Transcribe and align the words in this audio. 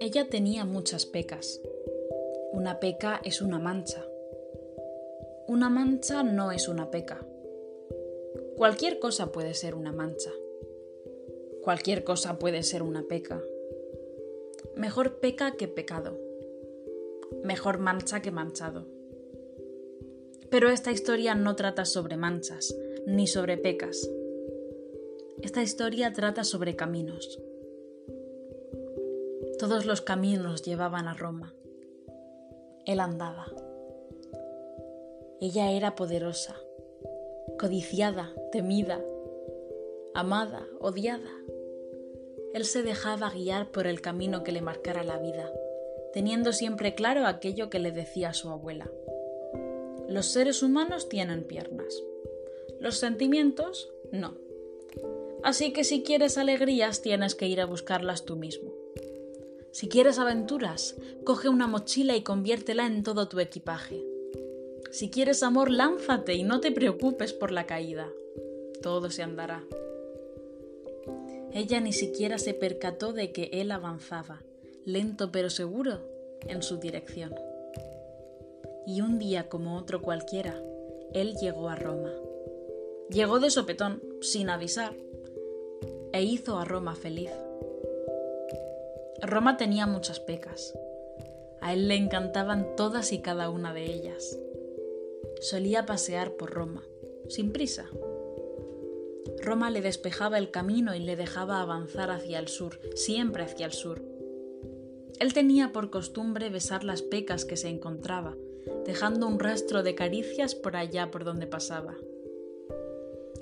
Ella 0.00 0.28
tenía 0.28 0.64
muchas 0.64 1.06
pecas. 1.06 1.60
Una 2.52 2.80
peca 2.80 3.20
es 3.24 3.40
una 3.40 3.58
mancha. 3.58 4.04
Una 5.46 5.70
mancha 5.70 6.22
no 6.22 6.50
es 6.50 6.68
una 6.68 6.90
peca. 6.90 7.24
Cualquier 8.56 8.98
cosa 8.98 9.30
puede 9.30 9.54
ser 9.54 9.74
una 9.74 9.92
mancha. 9.92 10.32
Cualquier 11.62 12.02
cosa 12.02 12.38
puede 12.38 12.62
ser 12.62 12.82
una 12.82 13.02
peca. 13.02 13.42
Mejor 14.74 15.20
peca 15.20 15.52
que 15.56 15.68
pecado. 15.68 16.18
Mejor 17.44 17.78
mancha 17.78 18.22
que 18.22 18.30
manchado. 18.32 18.95
Pero 20.56 20.70
esta 20.70 20.90
historia 20.90 21.34
no 21.34 21.54
trata 21.54 21.84
sobre 21.84 22.16
manchas, 22.16 22.74
ni 23.04 23.26
sobre 23.26 23.58
pecas. 23.58 24.10
Esta 25.42 25.60
historia 25.60 26.14
trata 26.14 26.44
sobre 26.44 26.76
caminos. 26.76 27.38
Todos 29.58 29.84
los 29.84 30.00
caminos 30.00 30.62
llevaban 30.62 31.08
a 31.08 31.14
Roma. 31.14 31.52
Él 32.86 33.00
andaba. 33.00 33.52
Ella 35.42 35.72
era 35.72 35.94
poderosa, 35.94 36.56
codiciada, 37.58 38.32
temida, 38.50 39.04
amada, 40.14 40.66
odiada. 40.80 41.32
Él 42.54 42.64
se 42.64 42.82
dejaba 42.82 43.28
guiar 43.28 43.70
por 43.72 43.86
el 43.86 44.00
camino 44.00 44.42
que 44.42 44.52
le 44.52 44.62
marcara 44.62 45.04
la 45.04 45.18
vida, 45.18 45.52
teniendo 46.14 46.54
siempre 46.54 46.94
claro 46.94 47.26
aquello 47.26 47.68
que 47.68 47.78
le 47.78 47.92
decía 47.92 48.32
su 48.32 48.48
abuela. 48.48 48.90
Los 50.08 50.26
seres 50.26 50.62
humanos 50.62 51.08
tienen 51.08 51.44
piernas, 51.44 52.02
los 52.80 52.98
sentimientos 52.98 53.90
no. 54.12 54.34
Así 55.42 55.72
que 55.72 55.84
si 55.84 56.02
quieres 56.02 56.38
alegrías 56.38 57.02
tienes 57.02 57.34
que 57.34 57.48
ir 57.48 57.60
a 57.60 57.66
buscarlas 57.66 58.24
tú 58.24 58.36
mismo. 58.36 58.72
Si 59.72 59.88
quieres 59.88 60.18
aventuras, 60.18 60.96
coge 61.24 61.48
una 61.48 61.66
mochila 61.66 62.16
y 62.16 62.22
conviértela 62.22 62.86
en 62.86 63.02
todo 63.02 63.28
tu 63.28 63.40
equipaje. 63.40 64.02
Si 64.90 65.10
quieres 65.10 65.42
amor, 65.42 65.70
lánzate 65.70 66.34
y 66.34 66.44
no 66.44 66.60
te 66.60 66.72
preocupes 66.72 67.32
por 67.32 67.50
la 67.50 67.66
caída. 67.66 68.08
Todo 68.82 69.10
se 69.10 69.22
andará. 69.22 69.64
Ella 71.52 71.80
ni 71.80 71.92
siquiera 71.92 72.38
se 72.38 72.54
percató 72.54 73.12
de 73.12 73.32
que 73.32 73.50
él 73.52 73.70
avanzaba, 73.70 74.42
lento 74.84 75.30
pero 75.32 75.50
seguro, 75.50 76.00
en 76.42 76.62
su 76.62 76.78
dirección. 76.78 77.34
Y 78.86 79.00
un 79.00 79.18
día 79.18 79.48
como 79.48 79.76
otro 79.76 80.00
cualquiera, 80.00 80.62
él 81.12 81.34
llegó 81.34 81.68
a 81.68 81.74
Roma. 81.74 82.12
Llegó 83.10 83.40
de 83.40 83.50
sopetón, 83.50 84.02
sin 84.20 84.48
avisar, 84.48 84.94
e 86.12 86.22
hizo 86.22 86.58
a 86.58 86.64
Roma 86.64 86.94
feliz. 86.94 87.30
Roma 89.22 89.56
tenía 89.56 89.86
muchas 89.86 90.20
pecas. 90.20 90.72
A 91.60 91.72
él 91.72 91.88
le 91.88 91.96
encantaban 91.96 92.76
todas 92.76 93.12
y 93.12 93.20
cada 93.20 93.50
una 93.50 93.74
de 93.74 93.86
ellas. 93.86 94.38
Solía 95.40 95.84
pasear 95.84 96.32
por 96.32 96.50
Roma, 96.50 96.84
sin 97.28 97.52
prisa. 97.52 97.86
Roma 99.42 99.70
le 99.70 99.80
despejaba 99.82 100.38
el 100.38 100.50
camino 100.50 100.94
y 100.94 101.00
le 101.00 101.16
dejaba 101.16 101.60
avanzar 101.60 102.10
hacia 102.10 102.38
el 102.38 102.48
sur, 102.48 102.78
siempre 102.94 103.42
hacia 103.42 103.66
el 103.66 103.72
sur. 103.72 104.02
Él 105.18 105.32
tenía 105.32 105.72
por 105.72 105.90
costumbre 105.90 106.50
besar 106.50 106.84
las 106.84 107.02
pecas 107.02 107.44
que 107.44 107.56
se 107.56 107.68
encontraba, 107.68 108.36
dejando 108.84 109.26
un 109.26 109.38
rastro 109.38 109.82
de 109.82 109.94
caricias 109.94 110.54
por 110.54 110.76
allá 110.76 111.10
por 111.10 111.24
donde 111.24 111.46
pasaba. 111.46 111.94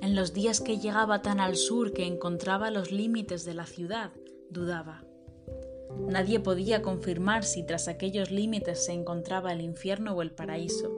En 0.00 0.16
los 0.16 0.32
días 0.32 0.60
que 0.60 0.78
llegaba 0.78 1.22
tan 1.22 1.40
al 1.40 1.56
sur 1.56 1.92
que 1.92 2.06
encontraba 2.06 2.70
los 2.70 2.90
límites 2.90 3.44
de 3.44 3.54
la 3.54 3.66
ciudad, 3.66 4.12
dudaba. 4.48 5.04
Nadie 5.98 6.40
podía 6.40 6.82
confirmar 6.82 7.44
si 7.44 7.64
tras 7.64 7.88
aquellos 7.88 8.30
límites 8.30 8.84
se 8.84 8.92
encontraba 8.92 9.52
el 9.52 9.60
infierno 9.60 10.14
o 10.14 10.22
el 10.22 10.32
paraíso. 10.32 10.90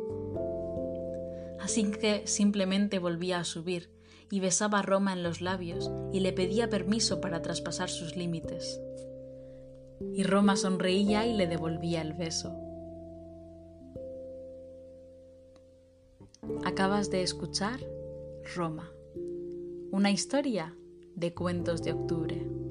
Así 1.60 1.91
que 1.91 2.26
simplemente 2.26 2.98
volvía 2.98 3.41
a 3.41 3.44
subir 3.44 3.91
y 4.30 4.41
besaba 4.41 4.78
a 4.78 4.82
Roma 4.82 5.12
en 5.12 5.22
los 5.22 5.41
labios 5.41 5.91
y 6.12 6.20
le 6.20 6.32
pedía 6.32 6.70
permiso 6.70 7.20
para 7.20 7.42
traspasar 7.42 7.88
sus 7.88 8.16
límites. 8.16 8.80
Y 10.14 10.22
Roma 10.25 10.56
sonreía 10.56 11.26
y 11.26 11.34
le 11.36 11.46
devolvía 11.46 12.02
el 12.02 12.14
beso. 12.14 12.71
Acabas 16.64 17.08
de 17.08 17.22
escuchar 17.22 17.78
Roma, 18.56 18.92
una 19.92 20.10
historia 20.10 20.76
de 21.14 21.32
cuentos 21.34 21.84
de 21.84 21.92
octubre. 21.92 22.61